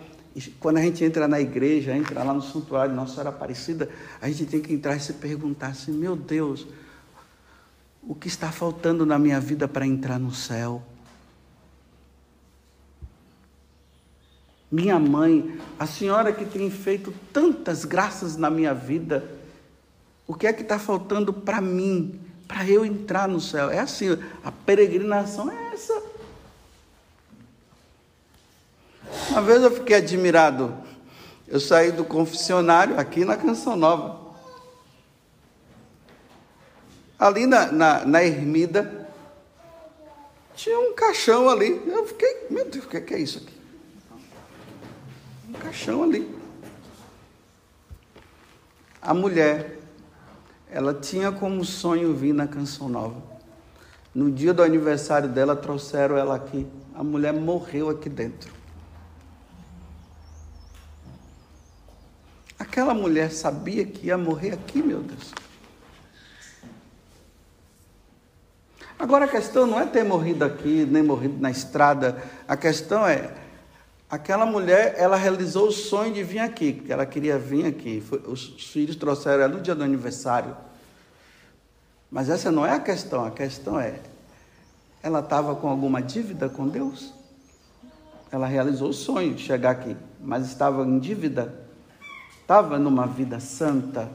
quando 0.60 0.78
a 0.78 0.82
gente 0.82 1.04
entra 1.04 1.26
na 1.26 1.40
igreja, 1.40 1.96
entra 1.96 2.22
lá 2.22 2.32
no 2.32 2.42
santuário 2.42 2.90
de 2.90 2.96
Nossa 2.96 3.12
Senhora 3.12 3.30
Aparecida, 3.30 3.88
a 4.20 4.28
gente 4.28 4.46
tem 4.46 4.60
que 4.60 4.72
entrar 4.72 4.96
e 4.96 5.00
se 5.00 5.14
perguntar 5.14 5.68
assim, 5.68 5.92
meu 5.92 6.14
Deus, 6.14 6.66
o 8.02 8.14
que 8.14 8.28
está 8.28 8.52
faltando 8.52 9.04
na 9.04 9.18
minha 9.18 9.40
vida 9.40 9.66
para 9.66 9.86
entrar 9.86 10.18
no 10.18 10.32
céu? 10.32 10.82
Minha 14.70 14.98
mãe, 14.98 15.58
a 15.78 15.86
senhora 15.86 16.30
que 16.32 16.44
tem 16.44 16.70
feito 16.70 17.12
tantas 17.32 17.86
graças 17.86 18.36
na 18.36 18.50
minha 18.50 18.74
vida, 18.74 19.28
o 20.26 20.34
que 20.34 20.46
é 20.46 20.52
que 20.52 20.60
está 20.60 20.78
faltando 20.78 21.32
para 21.32 21.58
mim, 21.60 22.20
para 22.46 22.68
eu 22.68 22.84
entrar 22.84 23.26
no 23.26 23.40
céu? 23.40 23.70
É 23.70 23.78
assim, 23.78 24.18
a 24.44 24.52
peregrinação 24.52 25.50
é 25.50 25.72
essa. 25.72 26.17
Uma 29.38 29.46
vez 29.46 29.62
eu 29.62 29.70
fiquei 29.70 29.94
admirado. 29.94 30.76
Eu 31.46 31.60
saí 31.60 31.92
do 31.92 32.04
confessionário 32.04 32.98
aqui 32.98 33.24
na 33.24 33.36
Canção 33.36 33.76
Nova. 33.76 34.18
Ali 37.16 37.46
na, 37.46 37.70
na, 37.70 38.04
na 38.04 38.24
ermida, 38.24 39.08
tinha 40.56 40.76
um 40.80 40.92
caixão 40.92 41.48
ali. 41.48 41.80
Eu 41.86 42.04
fiquei, 42.04 42.48
meu 42.50 42.68
Deus, 42.68 42.84
o 42.84 42.88
que 42.88 42.96
é, 42.96 43.00
que 43.00 43.14
é 43.14 43.20
isso 43.20 43.38
aqui? 43.38 43.54
Um 45.48 45.52
caixão 45.52 46.02
ali. 46.02 46.36
A 49.00 49.14
mulher, 49.14 49.78
ela 50.68 50.92
tinha 50.92 51.30
como 51.30 51.64
sonho 51.64 52.12
vir 52.12 52.32
na 52.32 52.48
Canção 52.48 52.88
Nova. 52.88 53.22
No 54.12 54.32
dia 54.32 54.52
do 54.52 54.64
aniversário 54.64 55.28
dela, 55.28 55.54
trouxeram 55.54 56.16
ela 56.16 56.34
aqui. 56.34 56.66
A 56.92 57.04
mulher 57.04 57.32
morreu 57.32 57.88
aqui 57.88 58.08
dentro. 58.08 58.57
Aquela 62.58 62.92
mulher 62.92 63.30
sabia 63.30 63.84
que 63.86 64.08
ia 64.08 64.18
morrer 64.18 64.54
aqui, 64.54 64.82
meu 64.82 65.00
Deus. 65.00 65.32
Agora 68.98 69.26
a 69.26 69.28
questão 69.28 69.64
não 69.64 69.78
é 69.78 69.86
ter 69.86 70.04
morrido 70.04 70.44
aqui, 70.44 70.84
nem 70.84 71.02
morrido 71.02 71.40
na 71.40 71.52
estrada. 71.52 72.20
A 72.48 72.56
questão 72.56 73.06
é, 73.06 73.32
aquela 74.10 74.44
mulher, 74.44 74.96
ela 74.98 75.16
realizou 75.16 75.68
o 75.68 75.72
sonho 75.72 76.12
de 76.12 76.24
vir 76.24 76.40
aqui, 76.40 76.72
porque 76.72 76.92
ela 76.92 77.06
queria 77.06 77.38
vir 77.38 77.66
aqui. 77.66 78.02
os 78.26 78.70
filhos 78.72 78.96
trouxeram 78.96 79.44
ela 79.44 79.54
no 79.54 79.60
dia 79.60 79.74
do 79.74 79.84
aniversário. 79.84 80.56
Mas 82.10 82.28
essa 82.28 82.50
não 82.50 82.66
é 82.66 82.72
a 82.72 82.80
questão. 82.80 83.24
A 83.24 83.30
questão 83.30 83.78
é, 83.78 84.00
ela 85.00 85.20
estava 85.20 85.54
com 85.54 85.68
alguma 85.68 86.02
dívida 86.02 86.48
com 86.48 86.66
Deus? 86.66 87.14
Ela 88.32 88.48
realizou 88.48 88.88
o 88.88 88.92
sonho 88.92 89.32
de 89.32 89.44
chegar 89.44 89.70
aqui, 89.70 89.96
mas 90.20 90.44
estava 90.44 90.82
em 90.82 90.98
dívida 90.98 91.67
estava 92.48 92.78
numa 92.78 93.06
vida 93.06 93.38
santa, 93.40 94.10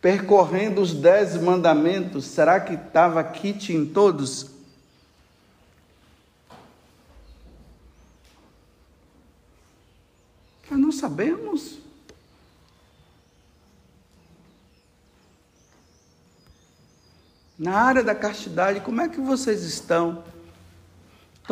percorrendo 0.00 0.80
os 0.80 0.94
dez 0.94 1.36
mandamentos, 1.36 2.24
será 2.24 2.60
que 2.60 2.74
estava 2.74 3.24
kit 3.24 3.72
em 3.72 3.84
todos? 3.84 4.48
Nós 10.70 10.78
não 10.78 10.92
sabemos. 10.92 11.78
Na 17.58 17.74
área 17.74 18.04
da 18.04 18.14
castidade, 18.14 18.78
como 18.78 19.00
é 19.00 19.08
que 19.08 19.20
vocês 19.20 19.64
estão? 19.64 20.22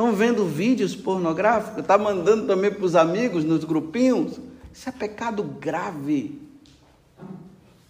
Estão 0.00 0.14
vendo 0.14 0.46
vídeos 0.46 0.96
pornográficos? 0.96 1.80
Está 1.80 1.98
mandando 1.98 2.46
também 2.46 2.72
para 2.72 2.86
os 2.86 2.96
amigos 2.96 3.44
nos 3.44 3.64
grupinhos? 3.64 4.40
Isso 4.72 4.88
é 4.88 4.92
pecado 4.92 5.42
grave. 5.42 6.40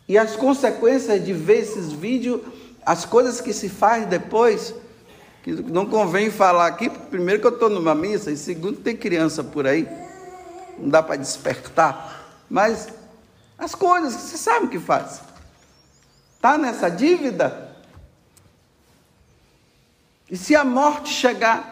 E 0.08 0.18
as 0.18 0.34
consequências 0.34 1.24
de 1.24 1.32
ver 1.32 1.60
esses 1.60 1.92
vídeos, 1.92 2.40
as 2.84 3.04
coisas 3.04 3.40
que 3.40 3.52
se 3.52 3.68
faz 3.68 4.06
depois, 4.06 4.74
que 5.44 5.52
não 5.52 5.86
convém 5.86 6.32
falar 6.32 6.66
aqui, 6.66 6.90
primeiro 6.90 7.40
que 7.40 7.46
eu 7.46 7.54
estou 7.54 7.70
numa 7.70 7.94
missa, 7.94 8.32
e 8.32 8.36
segundo 8.36 8.78
tem 8.80 8.96
criança 8.96 9.44
por 9.44 9.64
aí, 9.64 9.88
não 10.80 10.88
dá 10.88 11.04
para 11.04 11.14
despertar. 11.14 12.42
Mas 12.50 12.88
as 13.56 13.72
coisas, 13.72 14.14
você 14.14 14.36
sabe 14.36 14.66
o 14.66 14.68
que 14.68 14.80
faz. 14.80 15.20
Está 16.34 16.58
nessa 16.58 16.90
dívida? 16.90 17.70
E 20.28 20.36
se 20.36 20.56
a 20.56 20.64
morte 20.64 21.12
chegar, 21.12 21.69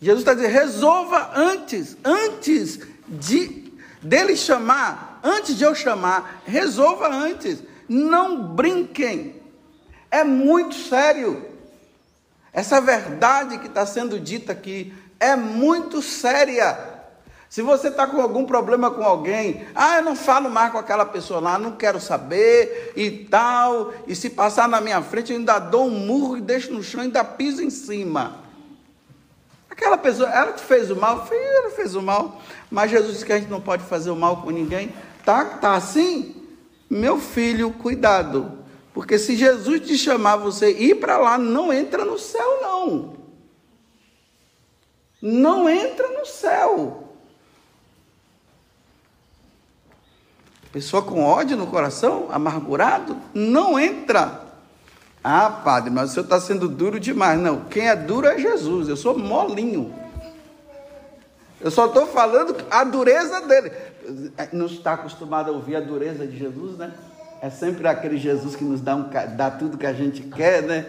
Jesus 0.00 0.20
está 0.20 0.34
dizendo: 0.34 0.52
resolva 0.52 1.32
antes, 1.34 1.96
antes 2.04 2.80
de 3.08 3.72
dele 4.02 4.36
chamar, 4.36 5.20
antes 5.22 5.56
de 5.56 5.64
eu 5.64 5.74
chamar, 5.74 6.42
resolva 6.46 7.08
antes. 7.08 7.62
Não 7.88 8.42
brinquem. 8.42 9.40
É 10.10 10.22
muito 10.24 10.74
sério. 10.74 11.44
Essa 12.52 12.80
verdade 12.80 13.58
que 13.58 13.66
está 13.66 13.84
sendo 13.84 14.18
dita 14.18 14.52
aqui 14.52 14.92
é 15.18 15.36
muito 15.36 16.00
séria. 16.00 16.96
Se 17.48 17.62
você 17.62 17.88
está 17.88 18.06
com 18.06 18.20
algum 18.20 18.44
problema 18.44 18.90
com 18.90 19.02
alguém, 19.02 19.66
ah, 19.74 19.96
eu 19.98 20.02
não 20.02 20.14
falo 20.14 20.50
mais 20.50 20.70
com 20.70 20.78
aquela 20.78 21.06
pessoa 21.06 21.40
lá, 21.40 21.58
não 21.58 21.72
quero 21.72 21.98
saber 21.98 22.92
e 22.94 23.10
tal, 23.10 23.92
e 24.06 24.14
se 24.14 24.28
passar 24.28 24.68
na 24.68 24.82
minha 24.82 25.00
frente, 25.00 25.32
eu 25.32 25.38
ainda 25.38 25.58
dou 25.58 25.86
um 25.86 25.90
murro 25.90 26.36
e 26.36 26.42
deixo 26.42 26.72
no 26.74 26.82
chão, 26.82 27.00
ainda 27.00 27.24
piso 27.24 27.62
em 27.62 27.70
cima. 27.70 28.47
Aquela 29.78 29.96
pessoa, 29.96 30.28
ela 30.28 30.52
te 30.52 30.64
fez 30.64 30.90
o 30.90 30.96
mal, 30.96 31.28
ela 31.30 31.70
fez 31.70 31.94
o 31.94 32.02
mal, 32.02 32.42
mas 32.68 32.90
Jesus 32.90 33.12
disse 33.12 33.24
que 33.24 33.32
a 33.32 33.38
gente 33.38 33.48
não 33.48 33.60
pode 33.60 33.84
fazer 33.84 34.10
o 34.10 34.16
mal 34.16 34.42
com 34.42 34.50
ninguém. 34.50 34.92
Tá, 35.24 35.44
tá 35.44 35.76
assim? 35.76 36.34
Meu 36.90 37.20
filho, 37.20 37.70
cuidado. 37.70 38.58
Porque 38.92 39.20
se 39.20 39.36
Jesus 39.36 39.86
te 39.86 39.96
chamar 39.96 40.34
você 40.34 40.72
ir 40.72 40.96
para 40.96 41.16
lá, 41.16 41.38
não 41.38 41.72
entra 41.72 42.04
no 42.04 42.18
céu, 42.18 42.60
não. 42.60 43.14
Não 45.22 45.70
entra 45.70 46.08
no 46.08 46.26
céu. 46.26 47.14
Pessoa 50.72 51.02
com 51.02 51.22
ódio 51.22 51.56
no 51.56 51.68
coração, 51.68 52.26
amargurado, 52.32 53.16
não 53.32 53.78
entra. 53.78 54.47
Ah, 55.22 55.50
padre, 55.50 55.90
mas 55.90 56.10
o 56.10 56.14
senhor 56.14 56.24
está 56.24 56.40
sendo 56.40 56.68
duro 56.68 57.00
demais. 57.00 57.38
Não, 57.40 57.64
quem 57.64 57.88
é 57.88 57.96
duro 57.96 58.26
é 58.26 58.38
Jesus. 58.38 58.88
Eu 58.88 58.96
sou 58.96 59.18
molinho. 59.18 59.92
Eu 61.60 61.70
só 61.70 61.86
estou 61.86 62.06
falando 62.06 62.56
a 62.70 62.84
dureza 62.84 63.40
dele. 63.42 63.72
Não 64.52 64.66
está 64.66 64.94
acostumado 64.94 65.50
a 65.50 65.52
ouvir 65.52 65.76
a 65.76 65.80
dureza 65.80 66.26
de 66.26 66.38
Jesus, 66.38 66.78
né? 66.78 66.94
É 67.42 67.50
sempre 67.50 67.86
aquele 67.86 68.16
Jesus 68.16 68.56
que 68.56 68.64
nos 68.64 68.80
dá, 68.80 68.96
um, 68.96 69.08
dá 69.36 69.50
tudo 69.50 69.78
que 69.78 69.86
a 69.86 69.92
gente 69.92 70.22
quer, 70.22 70.62
né? 70.62 70.86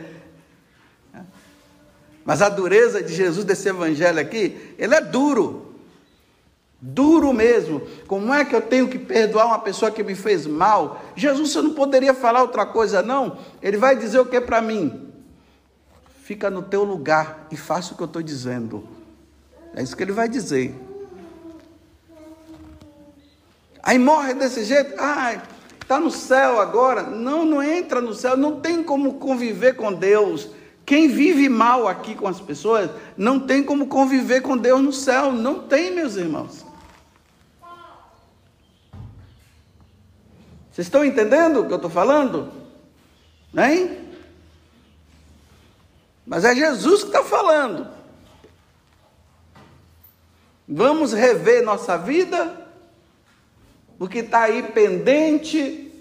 Mas 2.24 2.42
a 2.42 2.50
dureza 2.50 3.02
de 3.02 3.14
Jesus 3.14 3.44
desse 3.44 3.68
evangelho 3.70 4.20
aqui, 4.20 4.76
ele 4.78 4.94
é 4.94 5.02
duro. 5.02 5.69
Duro 6.82 7.34
mesmo. 7.34 7.82
Como 8.08 8.34
é 8.34 8.46
que 8.46 8.56
eu 8.56 8.62
tenho 8.62 8.88
que 8.88 8.98
perdoar 8.98 9.48
uma 9.48 9.60
pessoa 9.60 9.92
que 9.92 10.02
me 10.02 10.16
fez 10.16 10.48
mal? 10.48 11.02
Jesus, 11.16 11.52
você 11.52 11.62
não 11.62 11.74
poderia 11.74 12.14
falar 12.14 12.42
outra 12.42 12.66
coisa, 12.66 13.02
não? 13.02 13.38
Ele 13.62 13.76
vai 13.76 13.98
dizer 13.98 14.20
o 14.20 14.26
que 14.26 14.40
para 14.40 14.62
mim? 14.62 15.12
Fica 16.24 16.50
no 16.50 16.62
teu 16.62 16.84
lugar 16.84 17.48
e 17.52 17.58
faça 17.58 17.94
o 17.94 17.98
que 17.98 18.04
eu 18.04 18.08
estou 18.08 18.22
dizendo. 18.22 18.88
É 19.76 19.84
isso 19.84 19.96
que 19.96 20.04
ele 20.04 20.12
vai 20.14 20.30
dizer. 20.30 20.74
Aí 23.84 24.00
morre 24.00 24.34
desse 24.34 24.64
jeito. 24.64 24.94
Ah, 25.00 25.42
está 25.82 26.00
no 26.00 26.12
céu 26.12 26.62
agora. 26.62 27.04
Não, 27.04 27.44
não 27.44 27.62
entra 27.62 28.00
no 28.00 28.14
céu. 28.14 28.38
Não 28.38 28.62
tem 28.62 28.84
como 28.84 29.16
conviver 29.16 29.76
com 29.76 29.92
Deus. 29.92 30.50
Quem 30.86 31.08
vive 31.08 31.50
mal 31.50 31.88
aqui 31.88 32.16
com 32.16 32.28
as 32.28 32.40
pessoas 32.40 32.90
não 33.18 33.40
tem 33.40 33.64
como 33.64 33.88
conviver 33.88 34.42
com 34.42 34.56
Deus 34.56 34.82
no 34.82 34.94
céu. 34.94 35.32
Não 35.32 35.60
tem, 35.60 35.92
meus 35.92 36.16
irmãos. 36.16 36.69
Vocês 40.80 40.88
estão 40.88 41.04
entendendo 41.04 41.60
o 41.60 41.66
que 41.68 41.74
eu 41.74 41.76
estou 41.76 41.92
falando? 41.92 42.54
Hein? 43.54 43.98
Mas 46.26 46.46
é 46.46 46.56
Jesus 46.56 47.02
que 47.02 47.10
está 47.10 47.22
falando. 47.22 47.86
Vamos 50.66 51.12
rever 51.12 51.66
nossa 51.66 51.98
vida, 51.98 52.66
o 54.00 54.08
que 54.08 54.20
está 54.20 54.44
aí 54.44 54.64
pendente, 54.64 55.92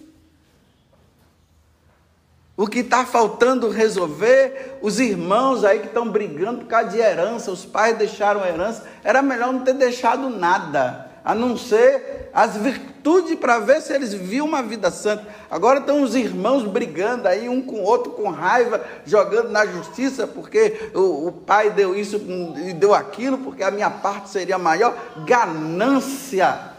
o 2.56 2.68
que 2.68 2.78
está 2.78 3.04
faltando 3.04 3.70
resolver, 3.70 4.78
os 4.80 5.00
irmãos 5.00 5.64
aí 5.64 5.80
que 5.80 5.88
estão 5.88 6.08
brigando 6.08 6.60
por 6.60 6.68
causa 6.68 6.90
de 6.90 6.98
herança, 6.98 7.50
os 7.50 7.64
pais 7.64 7.98
deixaram 7.98 8.46
herança, 8.46 8.88
era 9.02 9.22
melhor 9.22 9.52
não 9.52 9.64
ter 9.64 9.74
deixado 9.74 10.30
nada, 10.30 11.10
a 11.24 11.34
não 11.34 11.56
ser 11.56 12.17
as 12.32 12.56
virtudes 12.56 13.38
para 13.38 13.58
ver 13.58 13.80
se 13.80 13.92
eles 13.92 14.12
viam 14.12 14.46
uma 14.46 14.62
vida 14.62 14.90
santa. 14.90 15.26
Agora 15.50 15.80
estão 15.80 16.02
os 16.02 16.14
irmãos 16.14 16.64
brigando 16.64 17.26
aí, 17.28 17.48
um 17.48 17.62
com 17.62 17.76
o 17.76 17.84
outro 17.84 18.12
com 18.12 18.28
raiva, 18.28 18.84
jogando 19.04 19.50
na 19.50 19.66
justiça, 19.66 20.26
porque 20.26 20.90
o, 20.94 21.28
o 21.28 21.32
pai 21.32 21.70
deu 21.70 21.94
isso 21.94 22.16
e 22.66 22.72
deu 22.72 22.94
aquilo, 22.94 23.38
porque 23.38 23.62
a 23.62 23.70
minha 23.70 23.90
parte 23.90 24.28
seria 24.28 24.58
maior. 24.58 24.96
Ganância, 25.24 26.72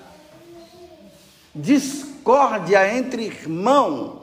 discórdia 1.54 2.96
entre 2.96 3.26
irmãos. 3.26 4.20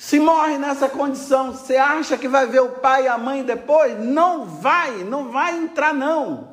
Se 0.00 0.18
morre 0.18 0.56
nessa 0.56 0.88
condição, 0.88 1.52
você 1.52 1.76
acha 1.76 2.16
que 2.16 2.26
vai 2.26 2.46
ver 2.46 2.60
o 2.60 2.70
pai 2.70 3.04
e 3.04 3.08
a 3.08 3.18
mãe 3.18 3.44
depois? 3.44 4.02
Não 4.02 4.46
vai, 4.46 5.04
não 5.04 5.30
vai 5.30 5.58
entrar 5.58 5.92
não. 5.92 6.49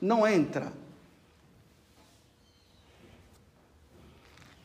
Não 0.00 0.26
entra. 0.26 0.72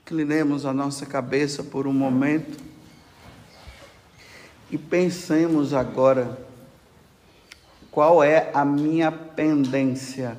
Inclinemos 0.02 0.66
a 0.66 0.74
nossa 0.74 1.06
cabeça 1.06 1.64
por 1.64 1.88
um 1.88 1.94
momento 1.94 2.58
e 4.70 4.78
pensemos 4.78 5.74
agora 5.74 6.40
qual 7.92 8.24
é 8.24 8.52
a 8.54 8.64
minha 8.64 9.12
pendência 9.12 10.38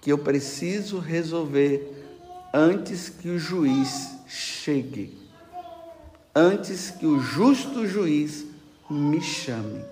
que 0.00 0.10
eu 0.10 0.18
preciso 0.18 0.98
resolver 0.98 2.04
antes 2.52 3.08
que 3.08 3.28
o 3.28 3.38
juiz 3.38 4.10
chegue, 4.26 5.16
antes 6.34 6.90
que 6.90 7.06
o 7.06 7.20
justo 7.20 7.86
juiz 7.86 8.44
me 8.90 9.20
chame. 9.20 9.91